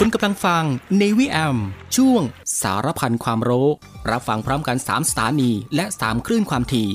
[0.00, 0.64] คุณกำลังฟัง
[0.98, 1.58] ในวิแอม
[1.96, 2.22] ช่วง
[2.62, 3.68] สารพันความรู้
[4.10, 6.88] รับฟังพร้อมกัน 3 สถานี และ 3 คลื่นความถี่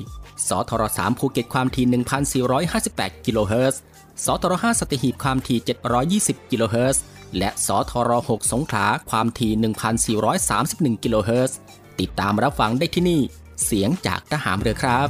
[0.47, 1.85] สทร3ภูเก็ตความถี่
[2.55, 3.81] 1,458 กิโลเฮิรตซ์
[4.25, 5.59] สทร5สัตหีบความถี่
[6.43, 7.03] 720 กิโลเฮิรตซ์
[7.37, 10.17] และสทร6สงขลาความถี่
[10.97, 11.57] 1,431 กิโลเฮิรตซ์
[11.99, 13.21] ติดตามรับฟังได้ที่นี่
[13.65, 15.09] เสียงจากทหารเรือครับ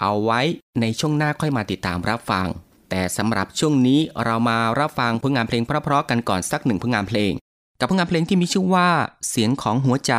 [0.00, 0.40] เอาไว้
[0.80, 2.46] ในช่วงหน้าค่อยมาติดตามรับฟัง
[2.90, 7.32] แต่สำหรับช่วงนี้เรามารับฟังผลงานเพลงเพราะๆกันก่อนสักหนึ่งผลงานเพลง
[7.78, 8.88] กับผลงานเพลงที่มีชื่อว่า
[9.28, 10.14] เสียงของหัวใจ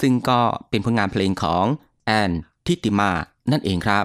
[0.00, 1.64] ซึ่งก็เป็นผลงานเพลงของ
[2.06, 2.30] แอน
[2.66, 3.10] ทิติมา
[3.50, 4.04] นั่นเองครับ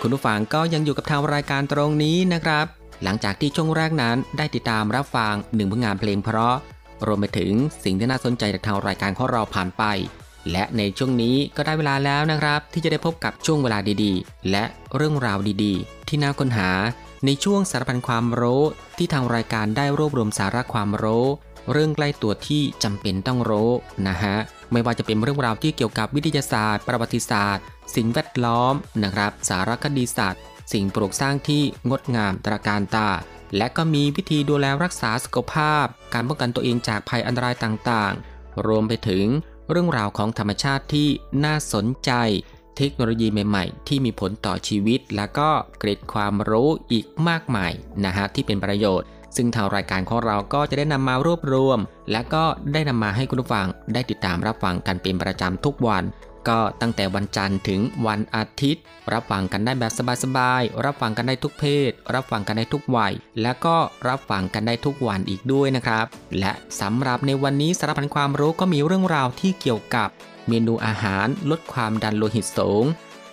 [0.00, 2.66] คุณผู้ฟังก็ยังอยู่กับทางรายการตรงนี้นะครับ
[3.02, 6.56] หลังจากที่ช่วงแรกนั้นได้ติดตามรับฟังหนึ่งผลงานเพลงเพราะ
[7.06, 7.52] รวมไปถึง
[7.84, 9.84] สิ่งที่น่าสนใจจากทางรายการของเราผ่านไป
[10.50, 14.64] และในช่วงนี้ก็ได้เวลาแล้วนะครับ ที่จะได้พบกับช่วงเวลาดีๆ และ
[14.96, 16.70] เรื่องราวดีๆ ที่น่าค้นหา
[17.24, 18.62] ในช่วงสารพันความรู้
[18.98, 21.26] ที่ทางรายการได้รวบรวมสาระความรู้
[21.72, 23.70] เรื่องใกล้ตัวที่จำเป็นต้องรู้
[24.08, 24.36] นะฮะ
[24.72, 33.08] ไม่ว่าจะเป็นเรื่องราวที่เกี่ยวกับวิทยาศาสตร์ ประวัติศาสตร์ สิ่งแวดล้อมนะครับ สารคดีศาสตร์ สิ่งปลูกสร้างที่งดงามตระการตา
[33.56, 39.26] และก็มีวิธีดูแลรักษาสุขภาพ การป้องกันตัวเองจากภัยอันตรายต่างๆ รวมไปถึง
[39.70, 41.08] เรื่องราวของธรรมชาติที่
[41.44, 42.12] น่าสนใจ
[42.76, 47.72] เทคโนโลยีใหม่ๆ ที่มีผลต่อชีวิต และก็เกร็ดความรู้อีกมากมาย
[48.04, 51.78] นะฮะที่เป็นประโยชน์ ซึ่งทางรายการของเราก็จะได้นำมารวบรวม
[52.12, 56.04] และก็ได้นำมาให้คุณผู้ฟังได้ติดตามรับฟังกันเป็นประจำทุกวัน
[56.48, 58.82] ก็ตั้งแต่วันจันทร์ถึงวันอาทิตย์
[59.12, 59.92] รับฟังกันได้แบบ
[60.24, 63.76] สบายๆ รับฟังกันได้ทุกเพศ รับฟังกันได้ทุกวัย และก็
[64.08, 66.06] รับฟังกันได้ทุกวันอีกด้วยนะครับ
[66.38, 70.08] และสำหรับในวันนี้สารพันความรู้ก็มีเรื่องราวที่เกี่ยวกับ
[70.48, 72.84] เมนูอาหารลดความดันโลหิตสูง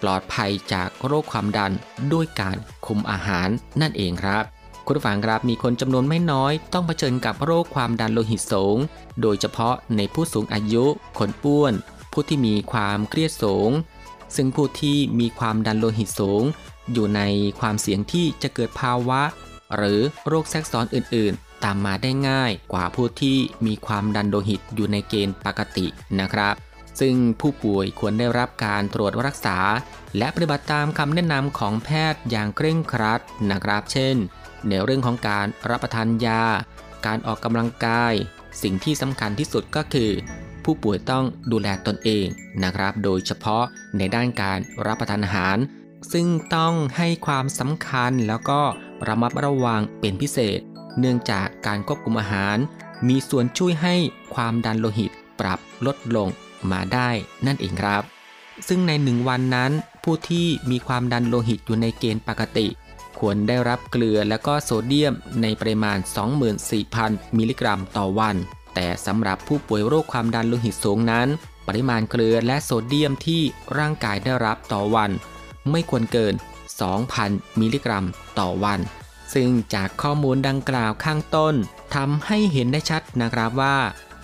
[0.02, 1.72] ปลอดภัยจากโรคความดัน
[2.14, 3.50] ด้วยการคุมอาหาร
[3.82, 4.44] นั่นเองครับ
[4.88, 8.78] คุณผู้ฟังครับมีคนจำนวนไม่น้อยต้องเผชิญกับโรคความดันโลหิตสูง
[9.22, 10.86] โดยเฉพาะในผู้สูงอายุ
[11.20, 11.74] คนอ้วน
[12.12, 13.70] ผู้ที่มีความเครียดสูง
[14.36, 16.44] ซึ่งผู้ที่มีความดันโลหิตสูง
[16.94, 17.22] อยู่ใน
[17.60, 19.22] ความเสี่ยงที่จะเกิดภาวะ
[19.76, 25.88] หรือโรคแทรกซ้อนอื่น ๆ ตามมาได้ง่ายกว่าผู้ที่มีความดันโลหิตอยู่ในเกณฑ์ปกติ
[26.20, 26.56] นะครับ
[27.00, 29.58] ซึ่งผู้ป่วยควรได้รับการตรวจรักษา
[30.18, 34.16] และปฏิบัติตามคำแนะนำของแพทย์อย่างเคร่งครัดนะครับ เช่น
[34.70, 36.44] ในเรื่องของการรับประทานยา
[37.06, 38.14] การออกกำลังกาย
[38.62, 40.12] สิ่งที่สำคัญที่สุดก็คือ
[40.64, 42.26] ผู้ป่วยต้องดูแลตนเอง
[42.64, 43.64] นะครับ โดยเฉพาะ
[43.98, 45.58] ในด้านการรับประทานอาหาร
[46.12, 48.62] ซึ่งต้องให้ความสำคัญแล้วก็
[49.08, 50.60] ระมัดระวังเป็นพิเศษ
[51.00, 52.58] เนื่องจากการควบคุมอาหาร
[53.08, 53.96] มีส่วนช่วยให้
[54.36, 56.30] ความดันโลหิตปรับลดลง
[56.72, 57.10] มาได้
[57.46, 58.04] นั่นเองครับ
[58.68, 59.72] ซึ่งในหนึ่งวันนั้น
[60.04, 62.68] ผู้ที่มีความดันโลหิตอยู่ในเกณฑ์ปกติ
[63.20, 65.98] ควรได้รับเกลือและก็โซเดียมในปริมาณ
[66.68, 68.36] 24,000 มิลลิกรัมต่อวัน
[68.76, 71.28] แต่สำหรับผู้ป่วยโรคความดันโลหิตสูงนั้น
[71.68, 73.42] ปริมาณเกลือและโซเดียมที่
[73.78, 75.12] ร่างกายได้รับต่อวัน
[75.72, 76.34] ไม่ควรเกิน
[77.02, 78.06] 2,000 มิลลิกรัม
[78.40, 78.80] ต่อวัน
[79.34, 81.56] ซึ่งจากข้อมูลดังกล่าวข้างต้น
[81.96, 83.78] ทำให้เห็นได้ชัดนะครับว่า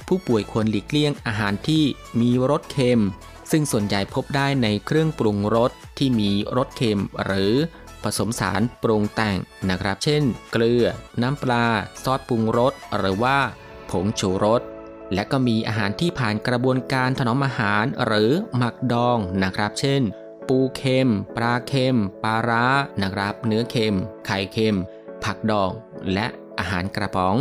[0.07, 1.83] ผู้ป่วยควรหลีกเลี่ยงอาหารที่
[2.19, 3.01] มีรสเค็ม
[3.51, 7.53] ซึ่งส่วนใหญ่พบได้ในเครื่องปรุงรสที่มีรสเค็มหรือ
[8.03, 9.37] ผสมสารปรุงแต่ง
[9.69, 10.85] นะครับ เช่น เกลือ
[11.21, 11.65] น้ำปลา
[12.03, 13.37] ซอสปรุงรส หรือว่า
[13.91, 14.61] ผงชูรส
[15.13, 20.01] และก็มีอาหารที่ผ่านกระบวนการถนอมอาหารหรือหมักดองนะครับ เช่น
[20.47, 22.65] ปูเค็ม ปลาเค็ม ปลาร้า
[23.01, 24.77] นะครับ เนื้อเค็ม ไข่เค็ม
[25.23, 25.71] ผักดอง
[26.13, 26.25] และ
[26.59, 27.35] อาหารกระป๋อง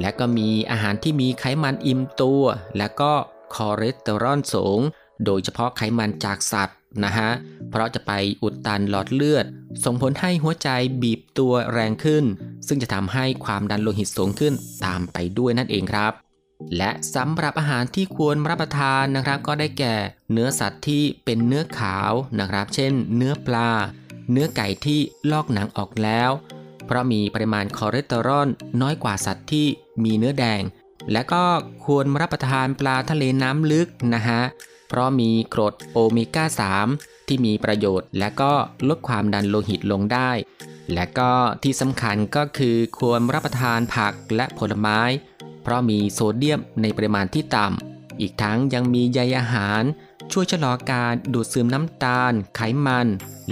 [0.00, 2.42] และก็มีอาหารที่มีไขมันอิ่มตัว
[2.78, 3.12] และก็
[3.54, 4.80] คอเลสเตอรอลสูง
[5.24, 7.30] โดยเฉพาะไขมันจากสัตว์นะฮะ
[7.70, 9.46] เพราะจะไปอุดตันหลอดเลือด
[9.84, 10.68] ส่งผลให้หัวใจ
[11.02, 12.24] บีบตัวแรงขึ้น
[12.66, 16.12] ซึ่งจะทำให้ความดันโลหิตสูงขึ้นตามไปด้วยนั่นเองครับ
[16.76, 19.94] และสำหรับอาหารที่ควรรับประทานนะครับก็ได้แก่
[20.32, 23.70] เนื้อสัตว์ที่เป็นเนื้อขาวนะครับ เช่น เนื้อปลา
[24.32, 26.30] เนื้อไก่ที่ลอกหนังออกแล้ว
[26.86, 28.48] เพราะมีปริมาณคอเลสเตอรอล
[28.80, 29.66] น้อยกว่าสัตว์ที่
[30.04, 30.62] มีเนื้อแดง
[31.12, 31.44] และก็
[31.84, 34.42] ควรรับประทานปลาทะเลน้ำลึกนะฮะ
[34.88, 36.44] เพราะมีกรดโอเมก้า
[36.86, 38.52] 3 ที่มีประโยชน์ และก็
[38.88, 40.30] ลดความดันโลหิตลงได้
[40.94, 41.30] และก็
[41.62, 45.00] ที่สำคัญก็คือควรรับประทานผักและผลไม้
[45.62, 49.82] เพราะมีโซเดียมในปริมาณที่ต่ำ อีกทั้งยังมีใยอาหาร
[50.32, 53.06] ช่วยชะลอการดูดซึมน้ำตาล ไขมัน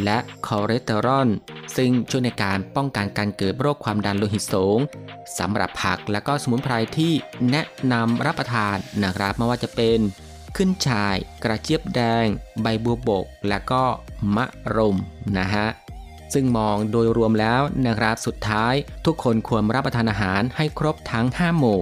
[0.05, 1.29] และคอเลสเตอรอล
[1.77, 4.79] ซึ่งช่วยในการป้องกันการเกิดโรคความดันโลหิตสูง
[5.39, 7.13] สำหรับผักและก็สมุนไพรที่
[7.51, 9.99] แนะนำรับประทานนะครับไม่ว่าจะเป็น
[10.57, 12.27] ขึ้นฉ่าย กระเจี๊ยบแดง
[12.63, 13.85] ใบบัวบก และก็
[14.37, 14.47] มะ
[14.77, 14.97] รุม
[15.39, 15.67] นะฮะ
[16.35, 18.75] ซึ่งมองโดยรวมแล้วนะครับสุดท้าย
[19.07, 21.81] ทุกคนควรรับประทานอาหารให้ครบทั้ง 5 หมู่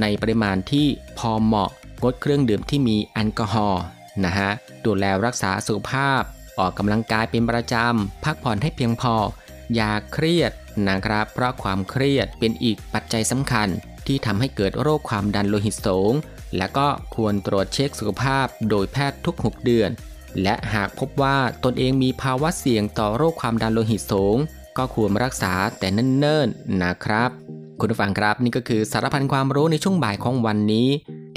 [0.00, 0.86] ในปริมาณที่
[1.18, 1.70] พอเหมาะ
[2.02, 3.82] งดเครื่องดื่มที่มีแอลกอฮอล์
[4.24, 4.50] นะฮะ
[4.84, 6.22] ดูแลรักษาสุขภาพ
[6.58, 9.14] ออกกำลังกายเป็นประจำ พักผ่อนให้เพียงพอ
[9.74, 10.52] อย่าเครียด
[10.88, 13.68] นะครับ เพราะความเครียดเป็นอีกปัจจัยสำคัญ
[14.06, 16.12] ที่ทำให้เกิดโรคความดันโลหิตสูง
[16.56, 19.90] และก็ควรตรวจเช็คสุขภาพโดยแพทย์ทุก 6 เดือน
[20.42, 24.36] และหากพบว่าตนเองมีภาวะเสี่ยงต่อโรคความดันโลหิตสูง
[24.78, 27.30] ก็ควรรักษาแต่เนิ่นๆนะครับ
[27.80, 30.88] คุณผู้ฟังครับนี่ก็คือสารพันความรู้ในช่วงบ่ายของวันนี้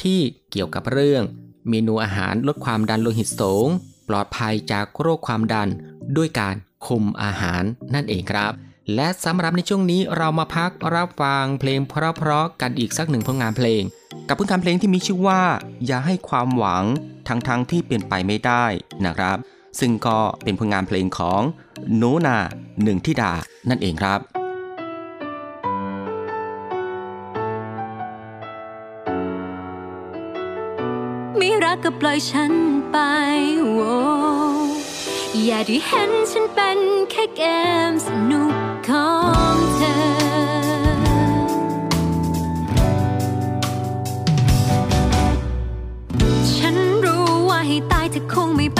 [0.01, 0.19] ที่
[0.51, 1.23] เกี่ยวกับเรื่อง
[1.69, 3.67] เมนูอาหารลดความดันโลหิตสูง
[4.09, 5.69] ปลอดภัยจากโรคความดัน
[6.17, 6.55] ด้วยการ
[6.87, 7.63] คุมอาหาร
[7.93, 8.51] นั่นเองครับ
[8.95, 13.81] และสำหรับในช่วงนี้เรามาพักรับฟังเพลงเพราะๆกันอีกสักหนึ่งผลงานเพลง
[14.27, 15.41] กับผลงานเพลงที่มีชื่อว่า
[15.85, 16.83] อย่าให้ความหวัง
[17.27, 18.65] ทั้งๆทที่เป็นไปไม่ได้
[19.05, 19.37] นะครับ
[19.79, 21.41] ซึ่งก็เป็นผลงานเพลงของ
[21.95, 22.37] โนนา
[22.83, 23.31] หนึ่งทิดา
[23.69, 24.19] นั่นเองครับ
[31.37, 32.53] ไม่รักก็ปล่อยฉัน
[32.91, 32.97] ไป
[33.59, 33.79] โว
[35.43, 36.79] อย่าได้เห็นฉันเป็น
[37.11, 37.41] แค่เก
[37.89, 38.53] มสนุก
[38.87, 39.09] ขอ
[39.53, 40.08] งเธอ
[47.69, 48.79] ให้ตายเธอคงไม่ไป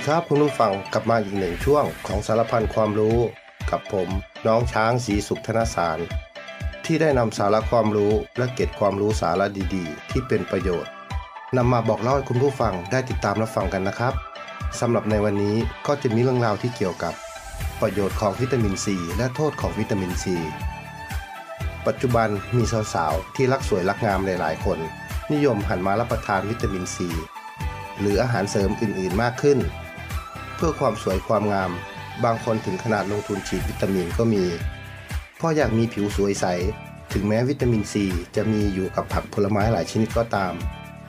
[0.00, 3.18] ดีครับคุณผู้ฟังกลับมาอีกหนึ่งช่วงของสารพันความรู้
[3.70, 4.08] กับผม
[4.46, 5.98] น้องช้างสีสุขธนสาร
[6.84, 10.92] ที่ได้นำสาระความรู้และเก็บความรู้สาระดีๆ ที่เป็นประโยชน์
[11.56, 14.14] นำมาบอกเล่าให้คุณผู้ฟังได้ติดตามรับฟังกันนะครับ
[14.80, 17.14] สำหรับในวันนี้ก็จะมีเรื่องราวที่เกี่ยวกับ
[17.80, 20.36] ประโยชน์ของวิตามินซีและโทษของวิตามินซี
[21.86, 22.62] ปัจจุบันมี
[22.94, 24.78] สาวๆที่รักสวยรักงามหลายๆคน
[25.32, 27.10] นิยมหันมารับประทานวิตามินซี
[28.00, 29.60] หรืออาหารเสริมอื่นๆมากขึ้น
[30.60, 31.70] พื่อความสวยความงาม
[32.24, 34.44] บางคนถึงขนาดลงทุนฉีดวิตามินก็มี
[35.36, 36.46] เพราะอยากมีผิวสวยใส
[37.12, 38.04] ถึงแม้วิตามินซี
[38.36, 40.52] จะมีอยู่กับผักผลไม้หลายชนิดก็ตาม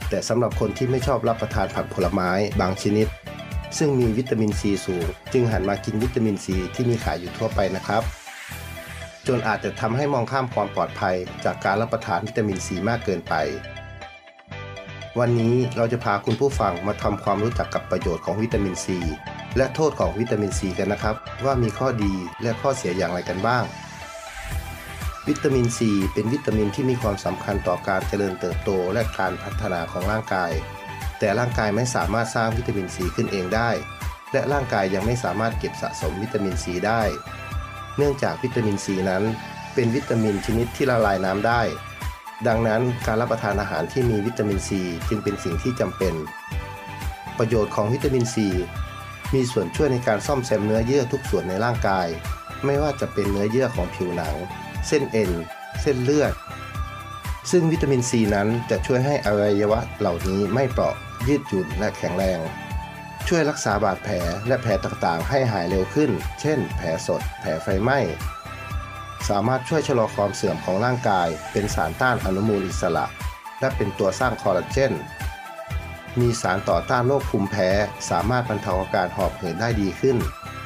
[0.09, 2.29] แต่สำหรับคนที่ไม่ชอบรับประทานผักผลไม้
[2.61, 3.07] บางชนิด
[3.77, 8.03] ซึ่งมีวิตามินซีสูง จึงหันมากินวิตามินซีที่มีขายอยู่ทั่วไปนะครับ
[9.27, 13.35] จนอาจจะทำให้มองข้ามความปลอดภัย จากการรับประทานวิตามินซีมากเกินไป
[15.19, 18.97] วันนี้เราจะพาคุณผู้ฟังมาทำความรู้จักกับประโยชน์ของวิตามินซี
[19.57, 23.63] และโทษของวิตามินซีกันนะครับ ว่ามีข้อดีและข้อเสียอย่างไรกันบ้าง
[25.27, 30.51] วิตามินซีเป็นวิตามินที่มีความสำคัญต่อการเจริญเติบโตและการพัฒนาของร่างกาย
[31.19, 33.69] แต่ร่างกายไม่สามารถสร้างวิตามินซีขึ้นเองได้
[34.31, 37.01] และร่างกายยังไม่สามารถเก็บสะสมวิตามินซีได้
[37.97, 39.23] เนื่องจากวิตามินซีนั้น
[39.73, 41.61] เป็นวิตามินชนิดที่ละลายน้ำได้
[42.47, 46.13] ดังนั้นการรับประทานอาหารที่มีวิตามินซีจึงเป็นสิ่งที่จำเป็น
[47.37, 48.47] ประโยชน์ของวิตามินซี
[49.33, 52.07] มีส่วนช่วยในการซ่อมแซมเนื้อเยื่อทุกส่วนในร่างกาย
[52.65, 54.35] ไม่ว่าจะเป็นเนื้อเยื่อของผิวหนัง
[54.87, 55.31] เส้นเอ็น
[55.81, 56.33] เส้นเลือด
[57.51, 60.95] ซึ่งวิตามินซีนั้นจะช่วยให้อวัยวะเหล่านี้ไม่เปราะ
[61.27, 62.39] ยืดหยุ่นและแข็งแรง
[63.27, 64.15] ช่วยรักษาบาดแผล
[64.47, 67.99] และแผลต่างๆ ให้หายเร็วขึ้น เช่น แผลสด แผลไฟไหม้
[69.29, 73.05] สามารถช่วยชะลอความเสื่อมของร่างกาย เป็นสารต้านอนุมูลอิสระ
[73.59, 74.93] และเป็นตัวสร้างคอลลาเจน
[76.19, 77.69] มีสารต่อต้านโรคภูมิแพ้
[78.09, 80.17] สามารถบรรเทาอาการหอบหืดได้ดีขึ้น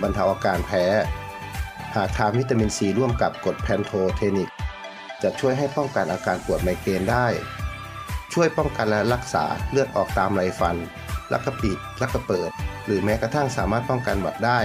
[0.01, 0.85] บรรเทาอาการแพ้
[1.95, 4.49] หากทานวิตามินซีร่วมกับกรดแพนโทเทนิก
[5.23, 7.27] จะช่วยให้ป้องกันอาการปวดไมเกรนได้
[8.33, 10.75] ช่วยป้องกันและรักษาเลือดออกตามไรฟัน
[11.33, 12.49] ลักกระปิด ลักกระเปิด
[12.85, 14.59] หรือแม้กระทั่งสามารถป้องกันหวัดได้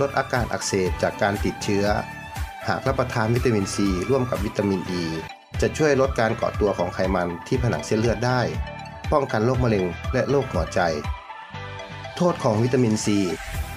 [0.00, 1.86] ลดอาการอักเสบจากการติดเชื้อ
[2.68, 5.04] หากรับประทานวิตามินซีร่วมกับวิตามินอ e, ี
[5.60, 8.40] จะช่วยลดการเกาะตัวของไขมันที่ผนังเส้นเลือดได้
[9.12, 10.80] ป้องกันโรคมะเร็งและโรคหัวใจ
[12.16, 13.18] โทษของวิตามินซี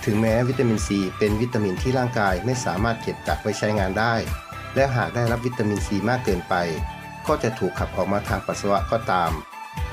[0.05, 4.13] ถึงแม้วิตามินซีเป็นวิตามินที่ร่างกายไม่สามารถเก็บกักไว้ใช้งานได้
[4.75, 6.55] และหากได้รับวิตามินซีมากเกินไป
[7.27, 9.31] ก็จะถูกขับออกมาทางปัสสาวะก็ตาม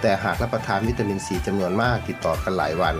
[0.00, 2.96] แต่หากรับประทานวิตามินซีจำนวนมากติดต่อกันหลายวัน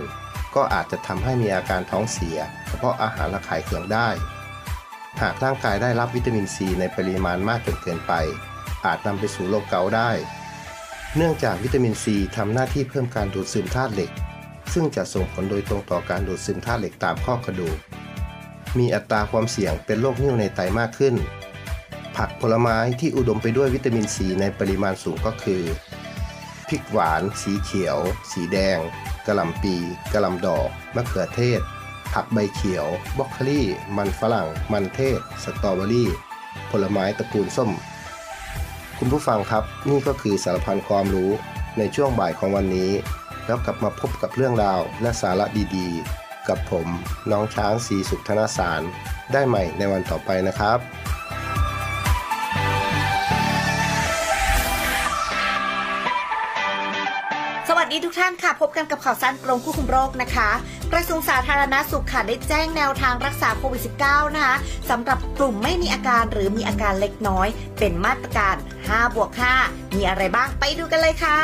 [0.55, 2.37] ก็อาจจะทำให้มีอาการท้องเสีย
[2.77, 4.09] เพราะอาหารระคายเคืองได้
[5.21, 8.13] หากร่างกายได้รับวิตามินซีในปริมาณมากจนเกินไป
[8.85, 10.11] อาจนำไปสู่โรคเกาต์ได้
[11.17, 14.11] เนื่องจากวิตามินซีทำหน้าที่เพิ่มการดูดซึมธาตุเหล็ก
[14.73, 17.77] ซึ่งจะส่งผลโดยตรงต่อการดูดซึมธาตุเหล็กตามข้อกระดูก
[18.77, 21.15] มีอัตราความเสี่ยงเป็นโรคนิ่วในไตมากขึ้น
[22.15, 25.61] ผักผลไม้ที่อุดมไปด้วยวิตามินซีในปริมาณสูงก็คือ
[26.67, 27.97] พริกหวาน สีเขียว
[28.31, 28.77] สีแดง
[29.25, 29.75] กระหล่ำปี
[30.13, 31.61] กระหล่ำดอกมะเขือเทศ
[32.13, 33.65] ผักใบเขียวบล็อกโคลี่
[33.97, 36.09] มันฝรั่ง มันเทศ สตรอเบอรี่
[36.71, 37.71] ผลไม้ตระกูลส้ม
[39.05, 41.31] คุณผู้ฟังครับ นี่ก็คือสารพันความรู้
[41.77, 42.91] ในช่วงบ่ายของวันนี้
[43.45, 45.45] แล้วกลับมาพบกับเรื่องราวและสาระ
[45.77, 46.87] ดีๆ กับผม
[47.31, 48.81] น้องช้างสีสุขธนสาร
[49.33, 50.79] ได้ใหม่ในวันต่อไปนะครับ
[57.69, 60.49] สวัสดีทุกท่านค่ะ พบกันกับข่าวสั้นกรมควบคุมโรคนะคะ
[60.95, 64.55] กระทรวงสาธารณาสุขค่ะได้แจ้งแนวทางรักษาโควิด -19 นะคะ
[64.89, 67.47] สำหรับกลุ่มไม่มีอาการหรือมีอาการเล็กน้อย
[67.79, 69.31] เป็นมาตรการ 5 บวก
[69.63, 71.39] 5 มีอะไรบ้างไปดูกันเลยค่ะ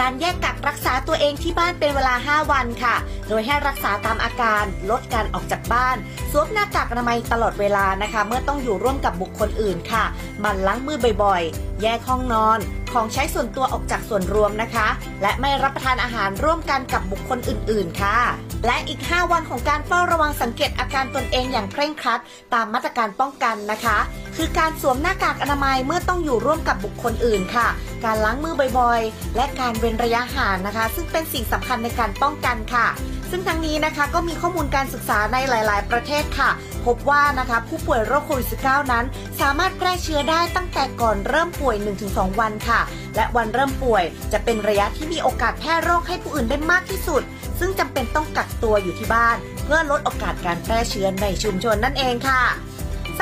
[0.00, 2.96] การแยกกักรักษาตัวเองที่บ้านเป็นเวลา 5 วันค่ะ
[3.28, 5.96] โดยให้รักษาตามอาการ ลดการออกจากบ้าน
[6.30, 10.04] สวมหน้ากากอนามัยตลอดเวลานะคะ เมื่อต้องอยู่ร่วมกับบุคคลอื่นค่ะ
[10.44, 12.58] มันล้างมือบ่อยๆ แยกห้องนอน
[12.92, 14.88] ของใช้ส่วนตัวออกจากส่วนรวมนะคะ
[15.22, 18.18] และไม่รับประทานอาหารร่วมกันกับบุคคลอื่น ๆ ค่ะ
[18.66, 22.20] และอีก 5 วันของการเฝ้าระวังสังเกตอาการตนเองอย่างเคร่งครัด
[22.54, 23.98] ตามมาตรการป้องกันนะคะ
[24.36, 27.68] คือการสวมหน้ากากอนามัยเมื่อต้องอยู่ร่วมกับบุคคลอื่นค่ะ
[28.04, 32.86] การล้างมือบ่อยๆ และการเว้นระยะห่างนะคะ ซึ่งเป็นสิ่งสำคัญในการป้องกันค่ะ
[33.34, 36.50] ซึ่งทั้งนี้นะคะก็มีข้อมูลการศึกษาในหลาย ๆ ประเทศค่ะ
[36.86, 39.04] พบว่านะคะผู้ป่วยโรคโควิด -19 นั้น
[39.40, 41.76] สามารถแพร่เชื้อได้ตั้งแต่ก่อนเริ่มป่วย
[42.08, 42.80] 1-2 วันค่ะ
[43.16, 47.22] และวันเริ่มป่วยจะเป็นระยะที่มีโอกาสแพร่โรคให้ผู้อื่นได้มากที่สุด
[47.58, 52.42] ซึ่งจำเป็นต้องกักตัวอยู่ที่บ้าน เพื่อลดโอกาสการแพร่เชื้อในชุมชนนั่นเองค่ะ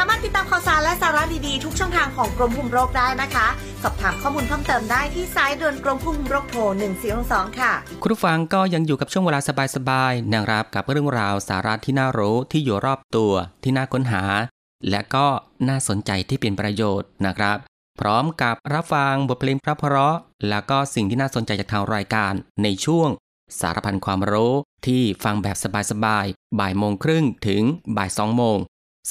[0.02, 3.48] สามารถติดตามข่าวสารและสาระดีๆ ทุกช่องทางของกรมคุมโรคได้นะคะ
[3.82, 6.60] สอบถามข้อมูลเพิ่มเติมได้ที่สายด่วนกรมควบคุมโรคโทร
[7.10, 9.40] 1422ค่ะ คุณผู้ฟังก็ยังอยู่กับช่วงเวลา
[9.76, 13.32] สบายๆนะครับกับเรื่องราวสาระที่น่ารู้ที่อยู่รอบตัว
[13.62, 14.22] ที่น่าค้นหา
[14.90, 15.26] และก็
[15.68, 17.56] น่าสนใจที่เป็นประโยชน์นะครับ
[18.00, 20.14] พร้อมกับรับฟังบทเพลงเพราะ
[20.48, 22.32] แล้วก็สิ่งที่น่าสนใจจากทางรายการ
[22.62, 23.08] ในช่วง
[23.60, 24.54] สารพันความรู้
[24.86, 25.56] ที่ฟังแบบ
[25.90, 27.62] สบายๆบ่ายโมงครึ่งถึง
[27.96, 28.58] บ่ายสองโมง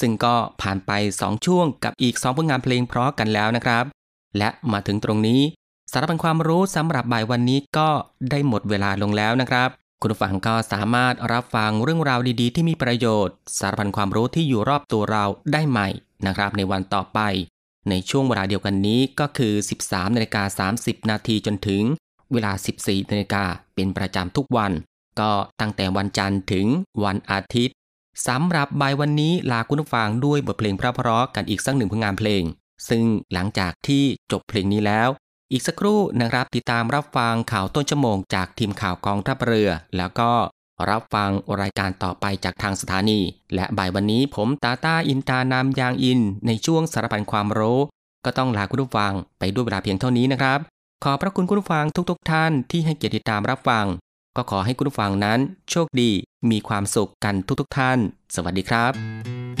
[0.00, 3.84] ซึ่งก็ผ่านไป 2 ช่วงกับอีก 2 ผลงานเพลงเพราะกันแล้วนะครับ
[4.38, 5.40] และมาถึงตรงนี้
[5.92, 7.88] สารพันความรู้สำหรับบ่ายวันนี้ก็
[8.30, 9.68] ได้หมดเวลาลงแล้วนะครับ
[10.00, 15.88] คุณผู้ฟังก็สามารถรับฟังเรื่องราวดีๆ ที่มีประโยชน์ สารพันความรู้ที่อยู่รอบตัวเราได้ใหม่
[16.26, 17.20] นะครับ ในวันต่อไป
[17.88, 19.52] ในช่วงเวลาเดียวกันนี้ก็คือ
[19.84, 21.82] 13นาฬิกา30 นาทีจนถึง
[22.32, 24.72] เวลา 14นาฬิกาเป็นประจำทุกวัน
[25.20, 26.66] ก็ตั้งแต่วันจันทร์ถึง
[27.04, 27.74] วันอาทิตย์
[28.26, 32.42] สำหรับบ่ายวันนี้ลาคุณผู้ฟังด้วยบทเพลงเพราะๆกันอีกสักหนึ่งผลงานเพลง
[32.88, 35.08] ซึ่งหลังจากที่จบเพลงนี้แล้ว
[35.52, 40.30] อีกสักครู่นะครับติดตามรับฟังข่าวต้นชั่วโมงจากทีมข่าวกองทัพเรือ แล้วก็
[40.90, 41.30] รับฟัง
[41.60, 43.20] รายการต่อไปจากทางสถานี
[43.54, 47.80] และบ่ายวันนี้ผมตาตาอินตานามยางอิน ในช่วงสารพันความรู้
[48.24, 50.58] ก็ต้องลาคุณผู้ฟังไปด้วยเวลาเพียงเท่านี้นะครับ
[51.04, 53.86] ขอพระคุณคุณผู้ฟังทุกๆทท่านที่ให้เกียรติติดตามรับฟัง
[54.36, 55.38] ก็ขอให้คุณผู้ฟังนั้น
[55.70, 56.10] โชคดี
[56.50, 57.98] มีความสุขกันทุกๆทท่าน
[58.34, 59.59] สวัสดีครับ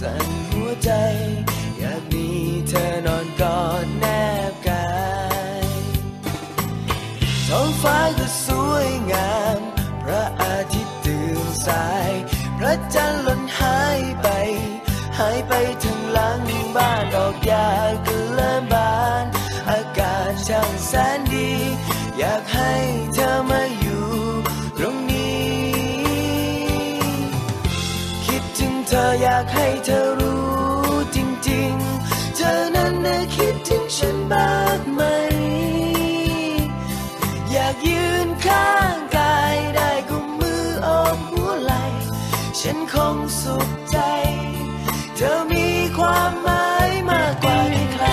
[0.00, 0.90] สั่นหัวใจ
[1.78, 2.26] อยากมี
[2.68, 3.77] เธอนอนกอด
[33.98, 35.02] ฉันบ้างไหม
[37.50, 41.74] อยากยืนข้างกายได้กุมมือโอบหัวไหล
[42.60, 43.98] ฉันคงสุขใจ
[45.16, 47.58] เธอมีความหมายมากกว่า
[47.92, 48.06] ใคร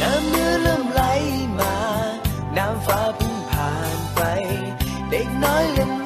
[0.00, 1.02] น้ำเนื้อเริ่มไหล
[1.58, 1.74] มา
[2.56, 4.20] น้ำฟ้าเพิ่งผ่านไป
[5.10, 5.99] เด็กน้อยเล่น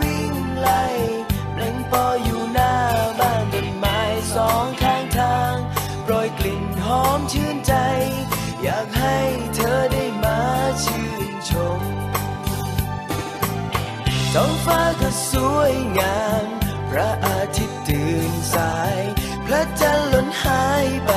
[14.65, 16.47] ฟ้าก็สวยงาม
[16.91, 18.99] พระอาทิตย์ตื่นสาย
[19.47, 21.13] พระจันทร์หล่นหายไป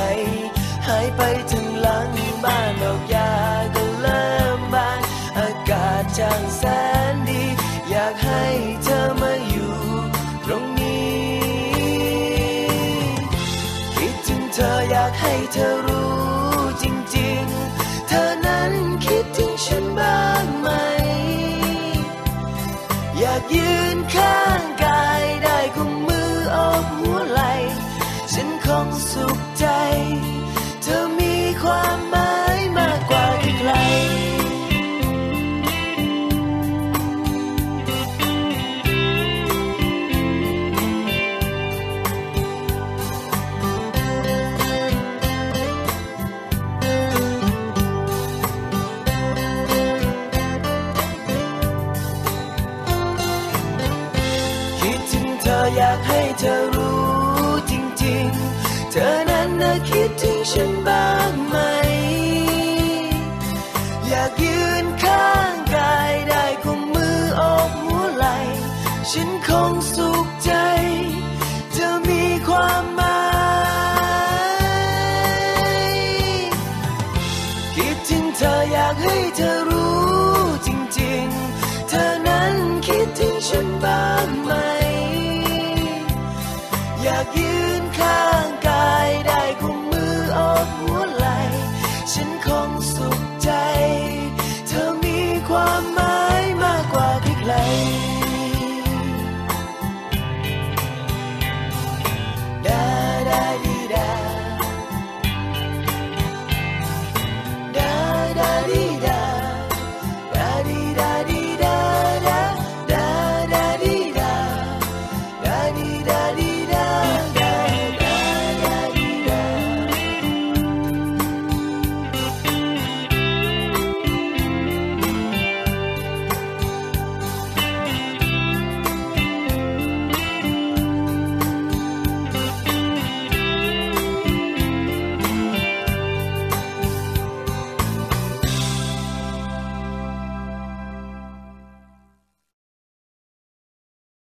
[0.86, 2.08] หายไปถึงหลัง
[2.44, 3.32] บ้านดอกหญ้า
[3.74, 5.00] ก็เริ่มบาน
[5.38, 6.62] อากาศช่างแส
[7.12, 7.42] นดี
[7.90, 8.44] อยากให้
[8.84, 9.76] เธอมาอยู่
[10.44, 11.28] ตรงนี้
[13.96, 16.10] คิดถึงเธออยากให้เธอรู้
[16.82, 16.84] จ
[17.16, 18.72] ริงๆ เธอนั้น
[19.04, 20.57] คิดถึงฉันบ้าง
[23.54, 27.42] ยืนข้างกายได้กุมมือโอกหัวไหล
[28.32, 29.66] ฉันคงสุขใจ